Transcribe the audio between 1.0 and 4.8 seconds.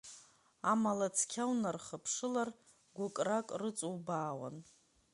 цқьа унархыԥшылар, гәыкрак рыҵубаауан.